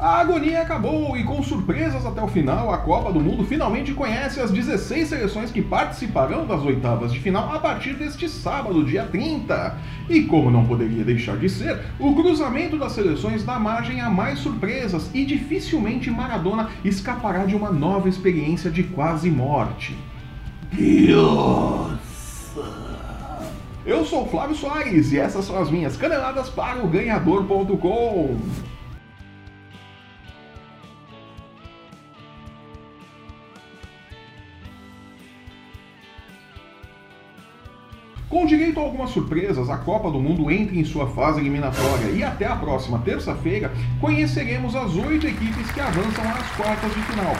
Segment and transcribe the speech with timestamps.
[0.00, 4.40] A agonia acabou e, com surpresas até o final, a Copa do Mundo finalmente conhece
[4.40, 9.76] as 16 seleções que participarão das oitavas de final a partir deste sábado, dia 30.
[10.08, 14.38] E como não poderia deixar de ser, o cruzamento das seleções dá margem a mais
[14.38, 19.94] surpresas e dificilmente Maradona escapará de uma nova experiência de quase morte.
[23.84, 28.38] Eu sou Flávio Soares e essas são as minhas caneladas para o ganhador.com.
[38.30, 42.22] Com direito a algumas surpresas, a Copa do Mundo entra em sua fase eliminatória e
[42.22, 47.34] até a próxima terça-feira conheceremos as oito equipes que avançam às quartas de final.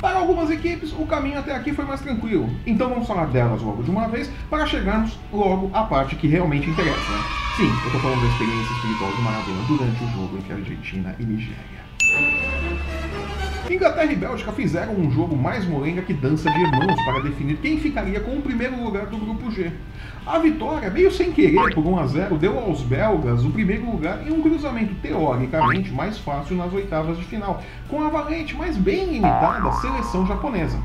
[0.00, 3.84] Para algumas equipes, o caminho até aqui foi mais tranquilo, então vamos falar delas logo
[3.84, 7.12] de uma vez para chegarmos logo à parte que realmente interessa.
[7.56, 11.22] Sim, eu estou falando da experiência espiritual de Maradona durante o jogo entre Argentina e
[11.22, 11.83] Nigéria.
[13.74, 17.76] Inglaterra e Bélgica fizeram um jogo mais molenga que dança de irmãos para definir quem
[17.78, 19.72] ficaria com o primeiro lugar do grupo G.
[20.24, 24.24] A vitória, meio sem querer, por 1 a 0, deu aos belgas o primeiro lugar
[24.24, 29.06] em um cruzamento teoricamente mais fácil nas oitavas de final, com a valente, mas bem
[29.06, 30.78] limitada, seleção japonesa.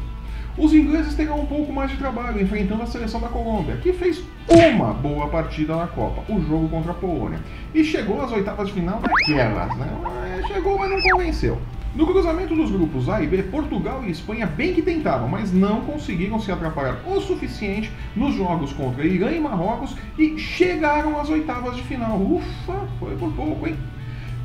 [0.58, 4.23] Os ingleses terão um pouco mais de trabalho enfrentando a seleção da Colômbia, que fez
[4.50, 7.40] uma boa partida na Copa, o jogo contra a Polônia,
[7.73, 10.42] e chegou às oitavas de final daquelas, né?
[10.48, 11.58] Chegou, mas não convenceu.
[11.95, 15.82] No cruzamento dos grupos A e B, Portugal e Espanha bem que tentaram, mas não
[15.82, 21.76] conseguiram se atrapalhar o suficiente nos jogos contra Irã e Marrocos e chegaram às oitavas
[21.76, 22.22] de final.
[22.22, 23.76] Ufa, foi por pouco, hein?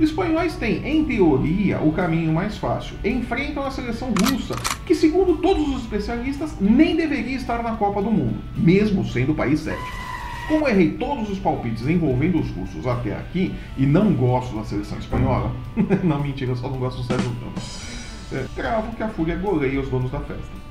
[0.00, 2.97] Espanhóis têm, em teoria, o caminho mais fácil.
[3.05, 8.11] Enfrentam a seleção russa, que, segundo todos os especialistas, nem deveria estar na Copa do
[8.11, 10.03] Mundo, mesmo sendo o país sétimo.
[10.47, 14.98] Como errei todos os palpites envolvendo os russos até aqui e não gosto da seleção
[14.98, 15.50] espanhola,
[16.05, 17.84] não mentira, eu só não gosto do Sérgio Ramos,
[18.31, 20.65] é, cravo que a Fúria goleia os donos da festa.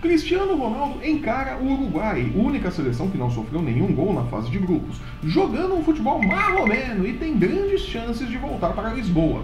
[0.00, 4.58] Cristiano Ronaldo encara o Uruguai, única seleção que não sofreu nenhum gol na fase de
[4.58, 9.42] grupos, jogando um futebol marromeno e tem grandes chances de voltar para Lisboa.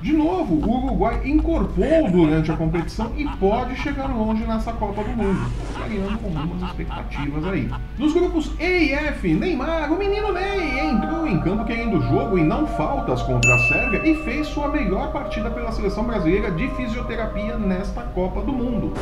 [0.00, 5.10] De novo, o Uruguai incorporou durante a competição e pode chegar longe nessa Copa do
[5.10, 5.50] Mundo,
[5.84, 7.68] criando algumas expectativas aí.
[7.98, 12.44] Nos grupos E e F, Neymar, o menino Ney, entrou em campo querendo jogo e
[12.44, 17.56] não faltas contra a Sérvia e fez sua melhor partida pela seleção brasileira de fisioterapia
[17.58, 18.94] nesta Copa do Mundo.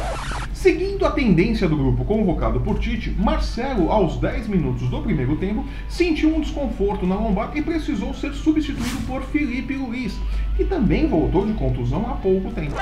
[0.57, 5.67] Seguindo a tendência do grupo convocado por Tite, Marcelo, aos 10 minutos do primeiro tempo,
[5.87, 10.19] sentiu um desconforto na lombar e precisou ser substituído por Felipe Luiz,
[10.57, 12.75] que também voltou de contusão há pouco tempo.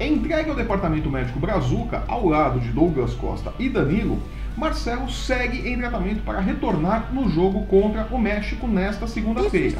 [0.00, 4.18] Entregue ao departamento médico Brazuca, ao lado de Douglas Costa e Danilo,
[4.56, 9.78] Marcelo segue em tratamento para retornar no jogo contra o México nesta segunda-feira.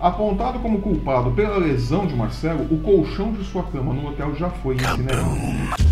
[0.00, 4.48] Apontado como culpado pela lesão de Marcelo, o colchão de sua cama no hotel já
[4.48, 5.85] foi incinerado.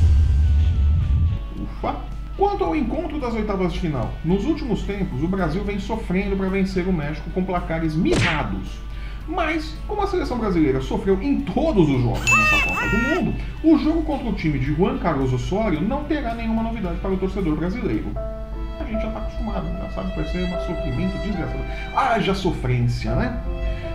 [2.37, 6.49] Quanto ao encontro das oitavas de final, nos últimos tempos o Brasil vem sofrendo para
[6.49, 8.83] vencer o México com placares mirrados.
[9.27, 13.78] Mas, como a seleção brasileira sofreu em todos os jogos nessa Copa do Mundo, o
[13.78, 17.56] jogo contra o time de Juan Carlos Osório não terá nenhuma novidade para o torcedor
[17.56, 18.06] brasileiro.
[18.81, 21.65] A gente já está acostumado, já sabe que vai ser um sofrimento desgraçado.
[21.97, 23.41] Haja sofrência, né?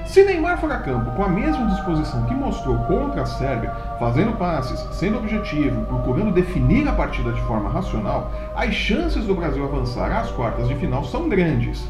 [0.05, 4.37] Se Neymar for a campo com a mesma disposição que mostrou contra a Sérvia, fazendo
[4.37, 10.11] passes, sendo objetivo, procurando definir a partida de forma racional, as chances do Brasil avançar
[10.11, 11.87] às quartas de final são grandes.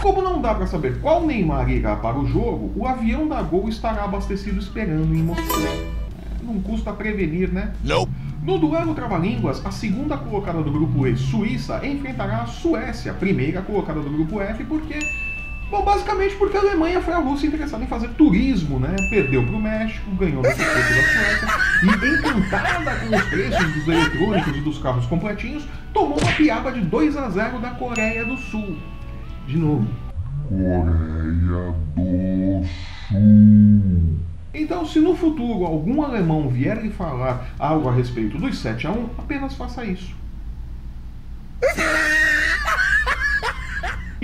[0.00, 3.68] Como não dá para saber qual Neymar irá para o jogo, o avião da Gol
[3.68, 5.66] estará abastecido esperando em Moscou.
[5.66, 5.86] É,
[6.42, 7.72] não custa prevenir, né?
[7.82, 8.06] Não.
[8.42, 14.00] No duelo Trava-Línguas, a segunda colocada do grupo E, Suíça, enfrentará a Suécia, primeira colocada
[14.00, 14.98] do grupo F, porque
[15.70, 18.94] Bom, basicamente porque a Alemanha foi a Rússia interessada em fazer turismo, né?
[19.10, 21.48] Perdeu para o México, ganhou no circuito da Suécia
[21.82, 26.80] e, encantada com os preços dos eletrônicos e dos carros completinhos, tomou uma piaba de
[26.80, 28.76] 2 a 0 da Coreia do Sul.
[29.46, 29.86] De novo.
[30.48, 32.66] Coreia do
[33.08, 33.64] Sul.
[34.52, 38.92] Então, se no futuro algum alemão vier lhe falar algo a respeito dos 7 a
[38.92, 40.14] 1, apenas faça isso.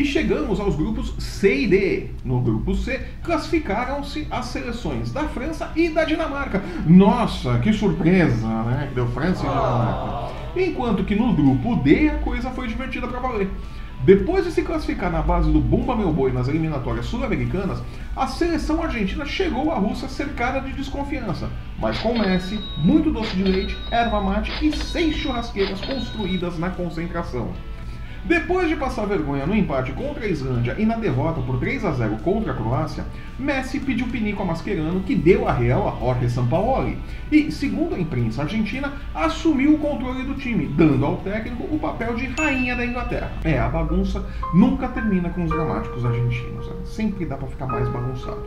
[0.01, 2.07] E chegamos aos grupos C e D.
[2.25, 6.63] No grupo C, classificaram-se as seleções da França e da Dinamarca.
[6.87, 8.87] Nossa, que surpresa, né?
[8.89, 10.33] Que deu França e Dinamarca.
[10.57, 13.51] Enquanto que no grupo D a coisa foi divertida para valer.
[14.03, 17.83] Depois de se classificar na base do Bumba Meu Boi nas eliminatórias sul-americanas,
[18.17, 23.43] a seleção argentina chegou à Rússia cercada de desconfiança, mas com Messi, muito doce de
[23.43, 27.53] leite, erva mate e seis churrasqueiras construídas na concentração.
[28.25, 31.93] Depois de passar vergonha no empate contra a Islândia e na derrota por 3 a
[31.93, 33.05] 0 contra a Croácia,
[33.39, 36.99] Messi pediu pinico a Mascherano, que deu a real a Jorge Sampaoli,
[37.33, 42.15] e, segundo a imprensa argentina, assumiu o controle do time, dando ao técnico o papel
[42.15, 43.33] de rainha da Inglaterra.
[43.43, 46.75] É, a bagunça nunca termina com os dramáticos argentinos, né?
[46.85, 48.43] sempre dá para ficar mais bagunçado.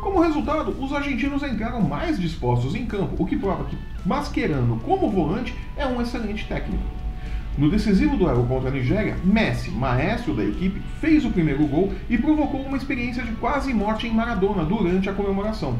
[0.00, 3.76] Como resultado, os argentinos entraram mais dispostos em campo, o que prova que
[4.06, 6.97] Mascherano, como volante, é um excelente técnico.
[7.58, 12.16] No decisivo duelo contra a Nigéria, Messi, maestro da equipe, fez o primeiro gol e
[12.16, 15.76] provocou uma experiência de quase morte em Maradona durante a comemoração.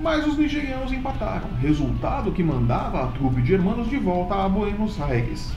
[0.00, 5.00] Mas os nigerianos empataram, resultado que mandava a trupe de hermanos de volta a Buenos
[5.00, 5.52] Aires.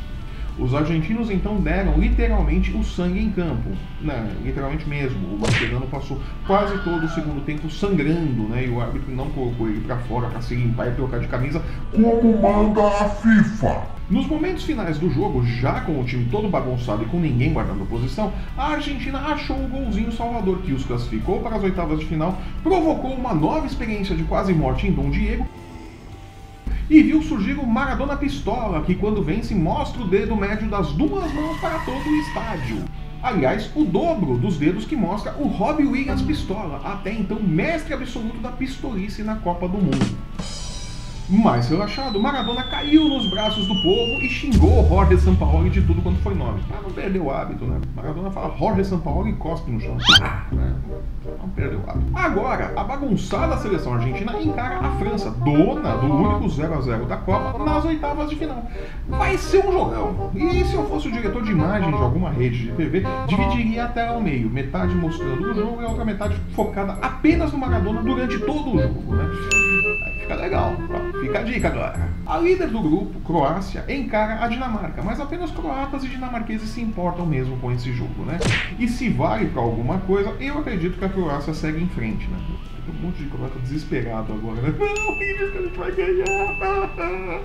[0.60, 3.70] Os argentinos então deram literalmente o sangue em campo,
[4.02, 4.36] né?
[4.44, 5.36] literalmente mesmo.
[5.36, 8.66] O Mascherano passou quase todo o segundo tempo sangrando, né?
[8.66, 11.62] E o árbitro não colocou ele para fora para se limpar e trocar de camisa,
[11.92, 13.98] como manda a FIFA.
[14.10, 17.88] Nos momentos finais do jogo, já com o time todo bagunçado e com ninguém guardando
[17.88, 22.42] posição, a Argentina achou o golzinho salvador que os classificou para as oitavas de final,
[22.64, 25.46] provocou uma nova experiência de quase morte em Dom Diego
[26.90, 31.32] e viu surgir o Maradona Pistola, que quando vence mostra o dedo médio das duas
[31.34, 32.86] mãos para todo o estádio.
[33.22, 38.38] Aliás, o dobro dos dedos que mostra o Robbie Williams Pistola, até então mestre absoluto
[38.38, 40.27] da pistolice na Copa do Mundo.
[41.30, 46.20] Mais relaxado, Maradona caiu nos braços do povo e xingou Jorge Sampaoli de tudo quanto
[46.20, 46.62] foi nome.
[46.70, 47.82] Para não perder o hábito, né?
[47.94, 49.98] Maradona fala Jorge Sampaoli e cospe no chão.
[50.22, 50.74] Ah, né?
[51.38, 52.06] Não perdeu o hábito.
[52.14, 57.84] Agora, a bagunçada seleção argentina encara a França, dona do único 0x0 da Copa, nas
[57.84, 58.64] oitavas de final.
[59.10, 60.32] Vai ser um jogão.
[60.34, 63.88] E se eu fosse o diretor de imagem de alguma rede de TV, dividiria a
[63.90, 68.02] tela ao meio, metade mostrando o jogo e a outra metade focada apenas no Maradona
[68.02, 69.67] durante todo o jogo, né?
[70.28, 70.76] Fica legal.
[71.22, 72.10] Fica a dica agora.
[72.26, 77.26] A líder do grupo, Croácia, encara a Dinamarca, mas apenas croatas e dinamarqueses se importam
[77.26, 78.38] mesmo com esse jogo, né?
[78.78, 82.38] E se vale para alguma coisa, eu acredito que a Croácia segue em frente, né?
[82.86, 84.74] Tem um monte de croata desesperado agora, né?
[84.78, 87.42] Não, que a gente vai ganhar!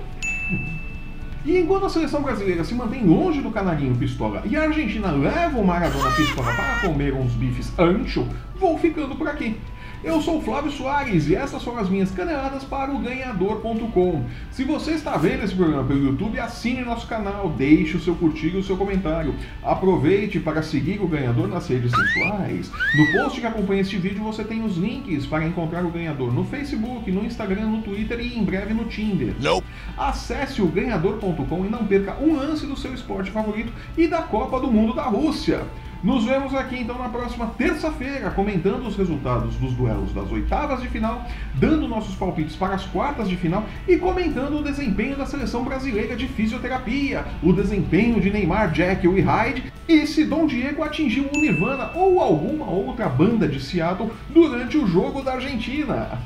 [1.45, 5.57] E enquanto a seleção brasileira se mantém longe do canarinho pistola e a Argentina leva
[5.57, 8.27] o Maradona pistola para comer uns bifes ancho,
[8.57, 9.57] vou ficando por aqui.
[10.03, 14.25] Eu sou o Flávio Soares e essas foram as minhas caneladas para o ganhador.com.
[14.51, 18.49] Se você está vendo esse programa pelo YouTube, assine nosso canal, deixe o seu curtir
[18.49, 19.33] e o seu comentário.
[19.63, 22.69] Aproveite para seguir o ganhador nas redes sociais.
[22.97, 26.43] No post que acompanha este vídeo você tem os links para encontrar o ganhador no
[26.43, 29.33] Facebook, no Instagram, no Twitter e em breve no Tinder.
[29.39, 29.65] Nope.
[29.97, 34.59] Acesse o ganhador.com e não perca um lance do seu esporte favorito e da Copa
[34.59, 35.61] do Mundo da Rússia.
[36.03, 40.89] Nos vemos aqui então na próxima terça-feira, comentando os resultados dos duelos das oitavas de
[40.89, 45.63] final, dando nossos palpites para as quartas de final e comentando o desempenho da seleção
[45.63, 51.29] brasileira de fisioterapia, o desempenho de Neymar, Jekyll e Hyde e se Dom Diego atingiu
[51.33, 56.19] o Nirvana ou alguma outra banda de Seattle durante o jogo da Argentina.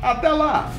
[0.00, 0.72] Até lá!